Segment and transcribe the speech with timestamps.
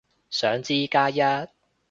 [0.31, 1.21] 想知，加一